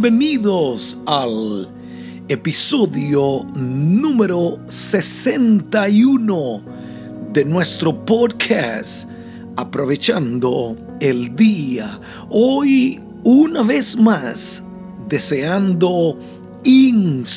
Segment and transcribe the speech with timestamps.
[0.00, 1.68] bienvenidos al
[2.28, 6.62] episodio número 61
[7.34, 9.10] de nuestro podcast
[9.56, 12.00] Aprovechando el Día.
[12.30, 14.64] Hoy una vez más
[15.06, 16.18] deseando
[16.64, 17.34] inspirarte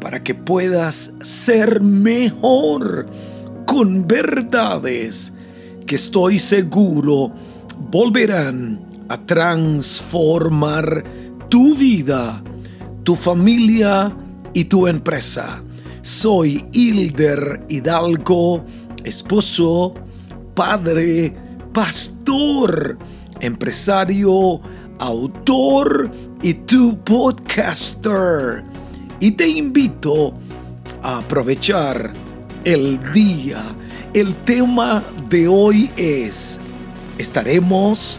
[0.00, 3.06] para que puedas ser mejor
[3.66, 5.30] con verdades
[5.86, 7.34] que estoy seguro
[7.90, 11.04] volverán a transformar
[11.48, 12.42] tu vida,
[13.04, 14.14] tu familia
[14.52, 15.62] y tu empresa.
[16.02, 18.64] Soy Hilder Hidalgo,
[19.04, 19.94] esposo,
[20.54, 21.34] padre,
[21.72, 22.98] pastor,
[23.40, 24.60] empresario,
[24.98, 26.10] autor
[26.42, 28.64] y tu podcaster.
[29.20, 30.34] Y te invito
[31.02, 32.12] a aprovechar
[32.64, 33.62] el día.
[34.12, 36.58] El tema de hoy es,
[37.18, 38.18] ¿estaremos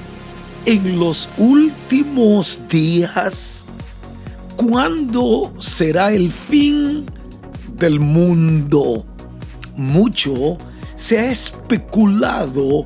[0.70, 3.66] en los últimos días?
[4.56, 7.06] ¿Cuándo será el fin
[7.76, 9.04] del mundo?
[9.76, 10.58] Mucho
[10.96, 12.86] se ha especulado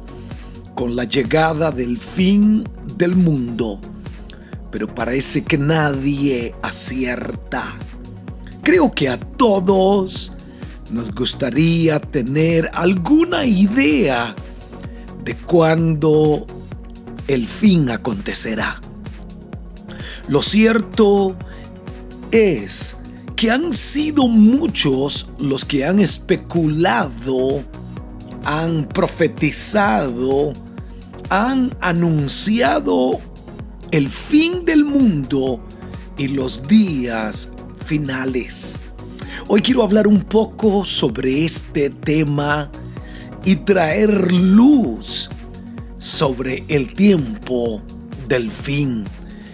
[0.76, 2.64] con la llegada del fin
[2.96, 3.82] del mundo,
[4.72, 7.76] pero parece que nadie acierta.
[8.62, 10.32] Creo que a todos
[10.90, 14.34] nos gustaría tener alguna idea
[15.26, 16.46] de cuándo
[17.28, 18.82] el fin acontecerá.
[20.28, 21.36] Lo cierto
[22.32, 22.96] es
[23.36, 27.62] que han sido muchos los que han especulado,
[28.46, 30.54] han profetizado,
[31.30, 33.20] han anunciado
[33.92, 35.60] el fin del mundo
[36.18, 37.50] y los días
[37.86, 38.78] finales.
[39.48, 42.72] Hoy quiero hablar un poco sobre este tema
[43.44, 45.30] y traer luz
[46.04, 47.82] sobre el tiempo
[48.28, 49.06] del fin.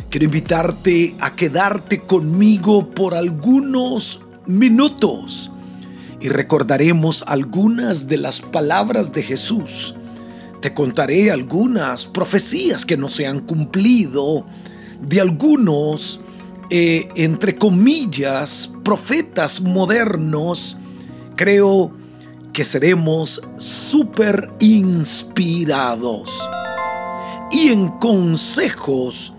[0.09, 5.51] Quiero invitarte a quedarte conmigo por algunos minutos
[6.19, 9.93] y recordaremos algunas de las palabras de Jesús.
[10.59, 14.43] Te contaré algunas profecías que no se han cumplido
[15.07, 16.19] de algunos,
[16.71, 20.77] eh, entre comillas, profetas modernos.
[21.35, 21.98] Creo
[22.53, 26.29] que seremos súper inspirados.
[27.51, 29.33] Y en consejos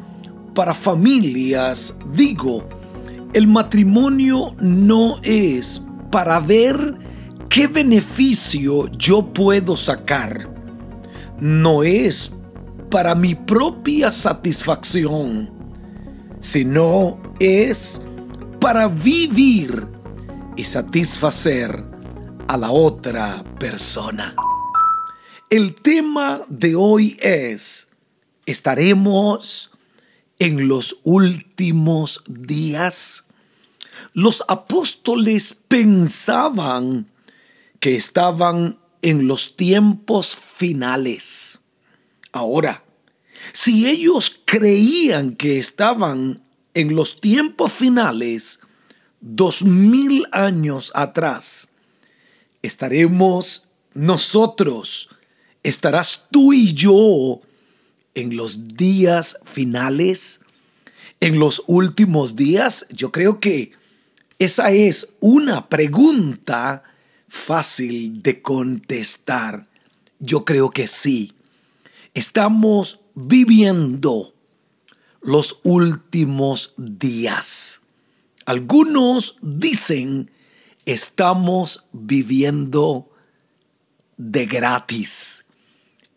[0.55, 2.69] para familias digo,
[3.33, 6.97] el matrimonio no es para ver
[7.49, 10.53] qué beneficio yo puedo sacar.
[11.39, 12.35] No es
[12.91, 15.51] para mi propia satisfacción,
[16.41, 18.03] sino es
[18.61, 19.87] para vivir
[20.57, 21.90] y satisfacer
[22.51, 24.35] a la otra persona.
[25.51, 27.87] El tema de hoy es,
[28.45, 29.71] ¿estaremos
[30.41, 33.27] en los últimos días?
[34.15, 37.07] Los apóstoles pensaban
[37.79, 41.61] que estaban en los tiempos finales.
[42.33, 42.83] Ahora,
[43.53, 46.43] si ellos creían que estaban
[46.75, 48.59] en los tiempos finales,
[49.21, 51.70] dos mil años atrás,
[52.63, 55.09] estaremos nosotros,
[55.63, 57.41] estarás tú y yo
[58.15, 60.41] en los días finales,
[61.21, 62.87] en los últimos días.
[62.91, 63.73] Yo creo que
[64.39, 66.83] esa es una pregunta
[67.29, 69.69] fácil de contestar.
[70.19, 71.33] Yo creo que sí.
[72.15, 74.35] Estamos viviendo
[75.23, 77.81] los últimos días.
[78.47, 80.31] Algunos dicen
[80.93, 83.09] estamos viviendo
[84.17, 85.45] de gratis.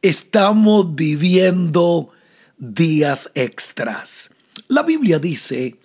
[0.01, 2.09] Estamos viviendo
[2.57, 4.31] días extras.
[4.67, 5.75] La Biblia dice,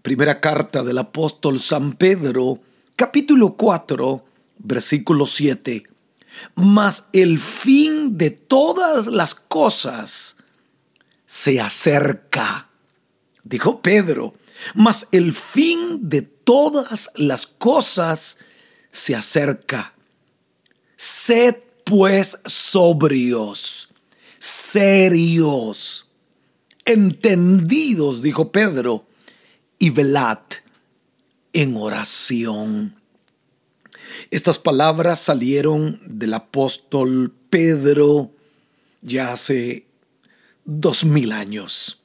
[0.00, 2.60] primera carta del apóstol San Pedro,
[2.96, 4.24] capítulo 4,
[4.58, 5.82] versículo 7,
[6.54, 10.36] mas el fin de todas las cosas
[11.26, 12.70] se acerca.
[13.44, 14.34] Dijo Pedro,
[14.74, 18.38] mas el fin de todas las cosas
[18.90, 19.94] se acerca.
[20.96, 23.88] Sed pues sobrios,
[24.38, 26.08] serios,
[26.84, 29.06] entendidos, dijo Pedro,
[29.78, 30.38] y velad
[31.52, 32.94] en oración.
[34.30, 38.30] Estas palabras salieron del apóstol Pedro
[39.00, 39.86] ya hace
[40.64, 42.00] dos mil años.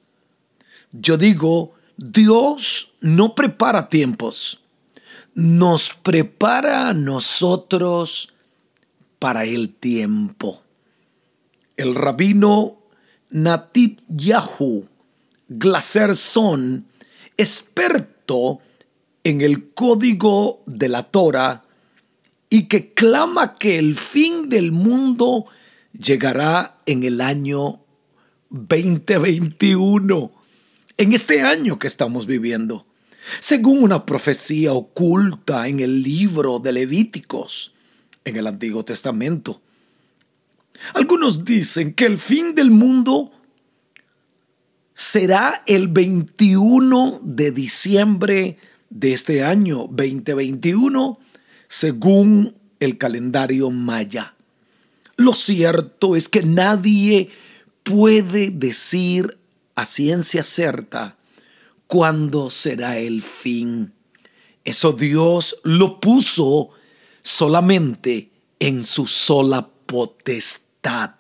[0.91, 4.61] Yo digo, Dios no prepara tiempos,
[5.33, 8.33] nos prepara a nosotros
[9.19, 10.61] para el tiempo.
[11.75, 12.77] El rabino
[13.29, 14.87] Natit Yahu
[15.49, 16.85] Glaserson,
[17.37, 18.59] experto
[19.23, 21.61] en el código de la Torah
[22.49, 25.45] y que clama que el fin del mundo
[25.97, 27.81] llegará en el año
[28.49, 30.31] 2021,
[30.97, 32.85] en este año que estamos viviendo,
[33.39, 37.73] según una profecía oculta en el libro de Levíticos,
[38.25, 39.61] en el Antiguo Testamento.
[40.93, 43.31] Algunos dicen que el fin del mundo
[44.93, 48.57] será el 21 de diciembre
[48.89, 51.19] de este año 2021,
[51.67, 54.33] según el calendario maya.
[55.15, 57.29] Lo cierto es que nadie
[57.83, 59.36] puede decir
[59.77, 61.17] a ciencia cierta
[61.85, 63.93] cuándo será el fin.
[64.63, 66.71] Eso Dios lo puso
[67.21, 71.11] solamente en su sola potestad.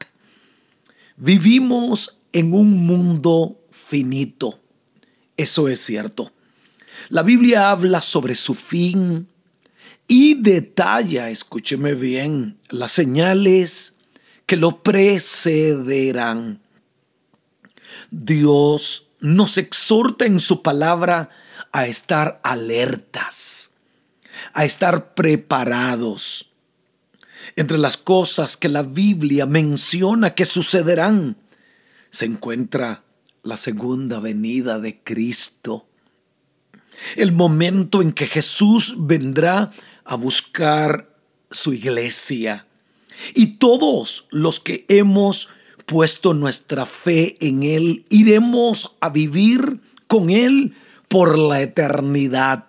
[1.17, 4.59] Vivimos en un mundo finito.
[5.37, 6.33] Eso es cierto.
[7.09, 9.27] La Biblia habla sobre su fin
[10.07, 13.97] y detalla, escúcheme bien, las señales
[14.47, 16.61] que lo precederán.
[18.11, 21.29] Dios nos exhorta en su palabra
[21.71, 23.71] a estar alertas,
[24.53, 26.51] a estar preparados.
[27.55, 31.37] Entre las cosas que la Biblia menciona que sucederán,
[32.09, 33.03] se encuentra
[33.43, 35.87] la segunda venida de Cristo.
[37.15, 39.71] El momento en que Jesús vendrá
[40.03, 41.15] a buscar
[41.51, 42.67] su iglesia
[43.33, 45.49] y todos los que hemos
[45.87, 50.75] puesto nuestra fe en Él, iremos a vivir con Él
[51.07, 52.65] por la eternidad.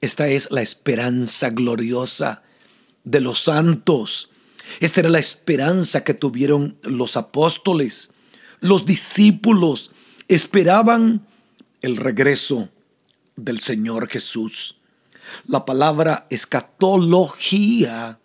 [0.00, 2.42] Esta es la esperanza gloriosa
[3.02, 4.30] de los santos.
[4.78, 8.10] Esta era la esperanza que tuvieron los apóstoles.
[8.60, 9.90] Los discípulos
[10.28, 11.26] esperaban
[11.82, 12.68] el regreso
[13.34, 14.76] del Señor Jesús.
[15.48, 18.20] La palabra escatología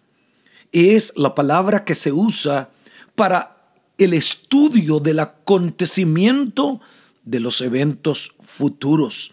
[0.72, 2.70] es la palabra que se usa
[3.16, 3.61] para
[4.04, 6.82] el estudio del acontecimiento
[7.24, 9.32] de los eventos futuros.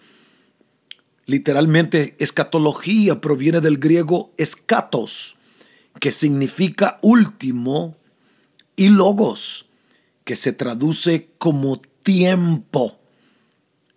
[1.24, 5.36] Literalmente, escatología proviene del griego escatos,
[6.00, 7.96] que significa último,
[8.76, 9.66] y logos,
[10.24, 12.98] que se traduce como tiempo,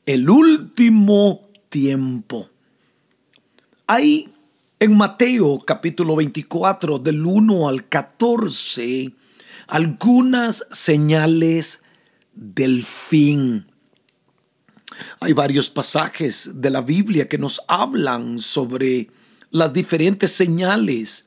[0.05, 2.49] el último tiempo.
[3.87, 4.33] Hay
[4.79, 9.20] en Mateo capítulo 24 del 1 al 14
[9.71, 11.81] algunas señales
[12.33, 13.71] del fin.
[15.21, 19.09] Hay varios pasajes de la Biblia que nos hablan sobre
[19.49, 21.23] las diferentes señales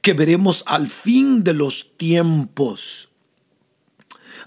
[0.00, 3.10] que veremos al fin de los tiempos.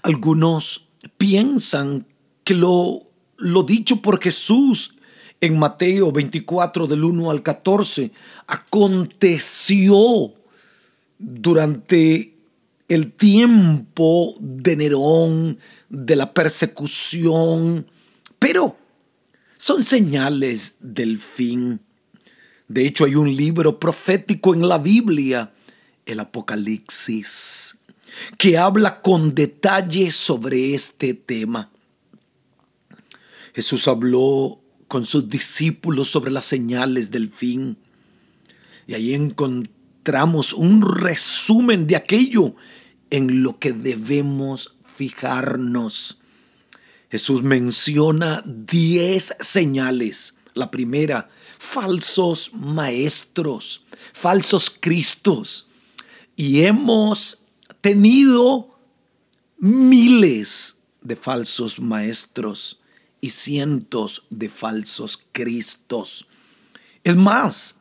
[0.02, 2.04] Algunos piensan
[2.42, 3.04] que lo,
[3.36, 4.96] lo dicho por Jesús
[5.40, 8.10] en Mateo 24 del 1 al 14,
[8.48, 10.34] aconteció
[11.16, 12.35] durante
[12.88, 17.86] el tiempo de Nerón, de la persecución,
[18.38, 18.76] pero
[19.58, 21.80] son señales del fin.
[22.68, 25.52] De hecho, hay un libro profético en la Biblia,
[26.04, 27.78] el Apocalipsis,
[28.38, 31.70] que habla con detalle sobre este tema.
[33.54, 37.76] Jesús habló con sus discípulos sobre las señales del fin.
[38.86, 42.54] Y ahí encontramos un resumen de aquello
[43.10, 46.18] en lo que debemos fijarnos.
[47.10, 50.36] Jesús menciona diez señales.
[50.54, 55.68] La primera, falsos maestros, falsos cristos.
[56.34, 57.42] Y hemos
[57.80, 58.78] tenido
[59.58, 62.80] miles de falsos maestros
[63.20, 66.26] y cientos de falsos cristos.
[67.04, 67.78] Es más,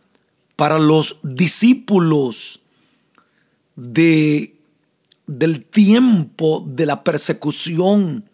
[0.56, 2.60] para los discípulos
[3.76, 4.55] de,
[5.28, 8.30] del tiempo de la persecución,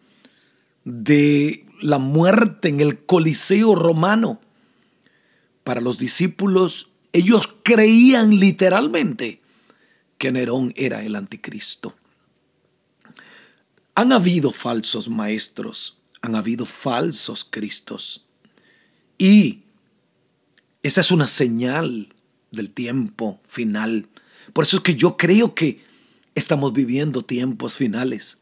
[0.84, 4.42] de la muerte en el Coliseo romano,
[5.64, 9.40] para los discípulos, ellos creían literalmente
[10.18, 11.96] que Nerón era el anticristo.
[13.96, 18.26] Han habido falsos maestros han habido falsos cristos.
[19.18, 19.64] Y
[20.84, 22.10] esa es una señal
[22.52, 24.08] del tiempo final.
[24.54, 25.84] Por eso es que yo creo que
[26.42, 28.40] estamos viviendo tiempos finales.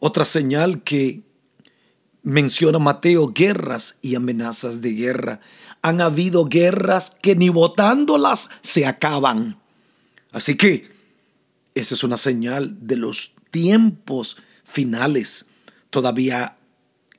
[0.00, 1.22] Otra señal que
[2.22, 5.40] menciona Mateo, guerras y amenazas de guerra.
[5.80, 9.58] Han habido guerras que ni votándolas se acaban.
[10.32, 10.90] Así que
[11.74, 15.46] esa es una señal de los tiempos finales.
[15.90, 16.58] Todavía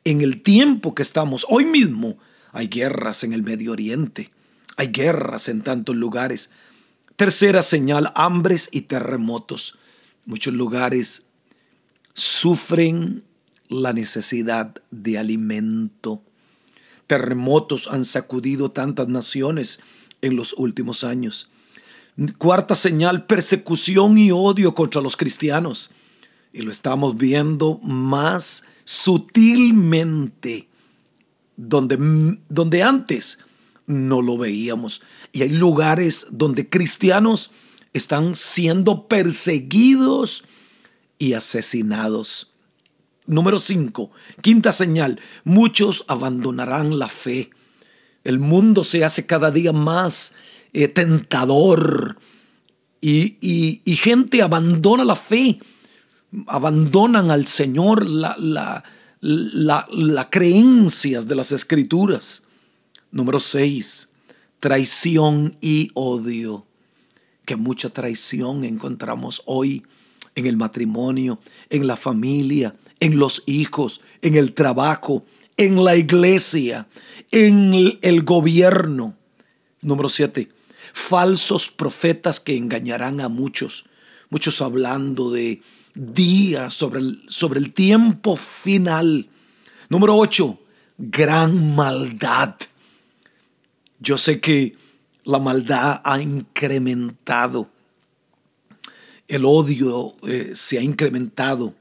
[0.03, 1.45] en el tiempo que estamos.
[1.49, 2.17] Hoy mismo
[2.51, 4.31] hay guerras en el Medio Oriente,
[4.77, 6.51] hay guerras en tantos lugares.
[7.15, 9.77] Tercera señal, hambres y terremotos.
[10.29, 11.25] Muchos lugares
[12.13, 13.24] sufren
[13.67, 16.21] la necesidad de alimento.
[17.07, 19.79] Terremotos han sacudido tantas naciones
[20.21, 21.50] en los últimos años.
[22.38, 25.89] Cuarta señal, persecución y odio contra los cristianos.
[26.53, 30.67] Y lo estamos viendo más sutilmente,
[31.57, 33.39] donde, donde antes
[33.88, 35.01] no lo veíamos.
[35.31, 37.50] Y hay lugares donde cristianos
[37.93, 40.43] están siendo perseguidos
[41.17, 42.51] y asesinados.
[43.25, 44.12] Número 5.
[44.41, 45.19] Quinta señal.
[45.43, 47.51] Muchos abandonarán la fe.
[48.24, 50.34] El mundo se hace cada día más
[50.74, 52.17] eh, tentador
[53.01, 55.60] y, y, gente abandona la fe,
[56.48, 58.84] abandonan al Señor la, la,
[59.22, 62.43] la, creencias de las escrituras.
[63.12, 64.10] Número 6.
[64.60, 66.65] Traición y odio.
[67.49, 69.81] Que mucha traición encontramos hoy
[70.35, 71.39] en el matrimonio,
[71.71, 75.25] en la familia, en los hijos, en el trabajo,
[75.57, 76.87] en la iglesia,
[77.31, 79.15] en el gobierno.
[79.81, 80.49] Número siete,
[80.93, 83.85] falsos profetas que engañarán a muchos.
[84.29, 85.63] Muchos hablando de
[85.95, 89.27] días sobre el, sobre el tiempo final.
[89.89, 90.59] Número ocho,
[90.99, 92.57] gran maldad.
[93.99, 94.77] Yo sé que
[95.29, 97.69] la maldad ha incrementado.
[99.27, 101.75] El odio eh, se ha incrementado.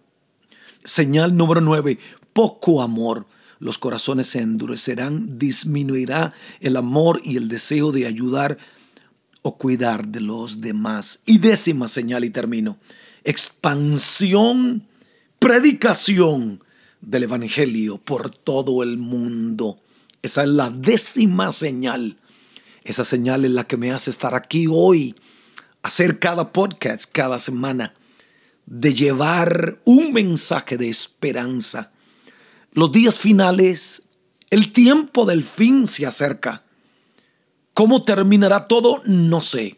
[0.85, 1.99] Señal número nueve,
[2.35, 3.26] poco amor.
[3.59, 8.59] Los corazones se endurecerán, disminuirá el amor y el deseo de ayudar
[9.40, 11.23] o cuidar de los demás.
[11.25, 12.76] Y décima señal y termino.
[13.25, 14.87] Expansión,
[15.38, 16.62] predicación
[17.00, 19.81] del Evangelio por todo el mundo.
[20.21, 22.19] Esa es la décima señal.
[22.88, 25.14] Esa señal es la que me hace estar aquí hoy,
[25.83, 27.92] hacer cada podcast cada semana
[28.64, 31.92] de llevar un mensaje de esperanza.
[32.73, 34.04] Los días finales,
[34.49, 36.64] el tiempo del fin se acerca.
[37.75, 39.02] ¿Cómo terminará todo?
[39.04, 39.76] No sé.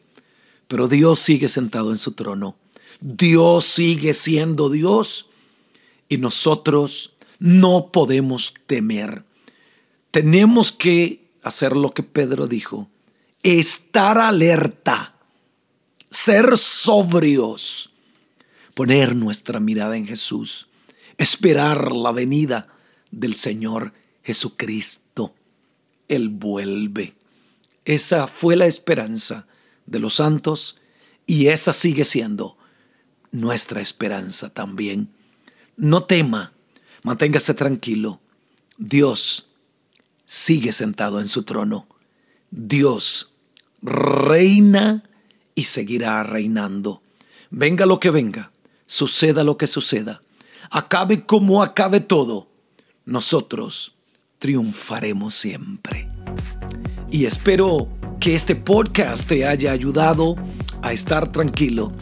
[0.68, 2.54] Pero Dios sigue sentado en su trono.
[3.00, 5.28] Dios sigue siendo Dios
[6.08, 9.24] y nosotros no podemos temer.
[10.12, 12.88] Tenemos que hacer lo que Pedro dijo,
[13.42, 15.14] estar alerta,
[16.10, 17.90] ser sobrios
[18.80, 20.66] poner nuestra mirada en Jesús,
[21.18, 22.66] esperar la venida
[23.10, 23.92] del Señor
[24.22, 25.34] Jesucristo.
[26.08, 27.12] Él vuelve.
[27.84, 29.46] Esa fue la esperanza
[29.84, 30.78] de los santos
[31.26, 32.56] y esa sigue siendo
[33.32, 35.10] nuestra esperanza también.
[35.76, 36.54] No tema,
[37.02, 38.18] manténgase tranquilo.
[38.78, 39.46] Dios
[40.24, 41.86] sigue sentado en su trono.
[42.50, 43.32] Dios
[43.82, 45.04] reina
[45.54, 47.02] y seguirá reinando.
[47.50, 48.52] Venga lo que venga,
[48.86, 50.20] suceda lo que suceda,
[50.70, 52.50] acabe como acabe todo,
[53.04, 53.94] nosotros
[54.38, 56.08] triunfaremos siempre.
[57.10, 57.88] Y espero
[58.20, 60.36] que este podcast te haya ayudado
[60.82, 61.92] a estar tranquilo.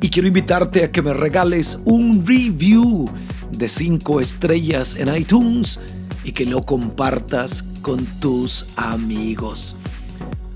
[0.00, 3.06] Y quiero invitarte a que me regales un review
[3.50, 5.80] de 5 estrellas en iTunes
[6.24, 9.76] y que lo compartas con tus amigos.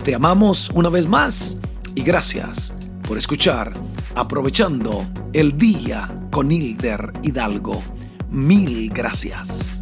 [0.08, 1.58] Te amamos una vez más
[1.94, 2.72] y gracias
[3.06, 3.74] por escuchar
[4.14, 7.82] Aprovechando el día con Hilder Hidalgo.
[8.30, 9.77] Mil gracias.